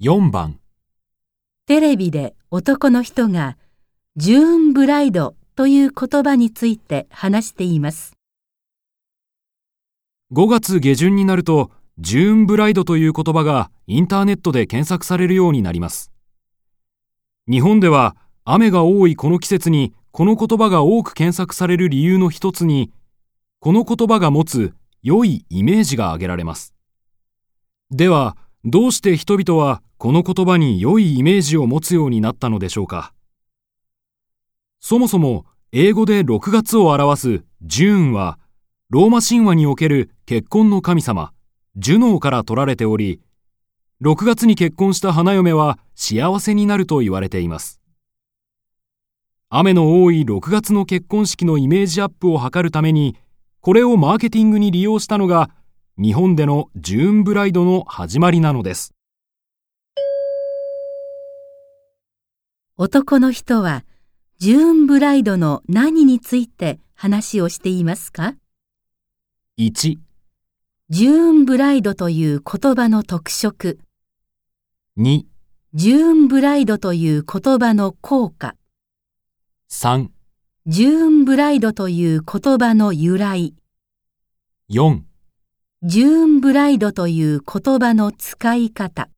[0.00, 0.60] 4番。
[1.66, 3.58] テレビで男の人が
[4.14, 8.12] ジューンブライドという言葉について話しています。
[10.32, 16.12] 5月下旬になるとジューンブライドという言葉がインターネットで検索されるようになります。
[17.50, 22.92] 日本では雨が多いこの季節にこの言葉が多く検索される理由の一つに
[23.58, 26.72] この言葉が持つ良いイメージが挙げられます。
[27.90, 33.12] ではどうして人々はこの言葉に良いイメージを持つようになったのでしょうか？
[34.80, 38.38] そもそも英語で6月を表すジューンは
[38.90, 41.32] ローマ神話における結婚の神様
[41.76, 43.20] ジュノーから取られており
[44.02, 47.80] 6月に結婚した花嫁は幸せになると言われています。
[49.50, 53.16] 雨の多い6月の結婚式のイメージアップを図るために
[53.60, 55.50] これをマーケティングに利用したのが
[56.00, 58.94] 日本でのジューンブライドの始まりなのです。
[62.76, 63.84] 男の人は
[64.38, 68.36] ジューンブライドの何について話をしていますか
[69.58, 69.98] ？1、
[70.88, 73.80] ジューンブライドという言葉の特色、
[74.98, 75.24] 2、
[75.74, 78.54] ジューンブライドという言葉の効果、
[79.68, 80.10] 3、
[80.68, 83.52] ジューンブライドという言葉の由来、
[84.70, 85.00] 4
[85.84, 89.08] ジューンブライドという言葉の使い方。